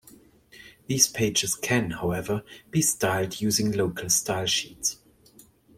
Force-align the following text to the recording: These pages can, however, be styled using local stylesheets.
These 0.87 1.09
pages 1.09 1.53
can, 1.53 1.91
however, 1.91 2.41
be 2.71 2.81
styled 2.81 3.39
using 3.39 3.71
local 3.71 4.05
stylesheets. 4.05 4.95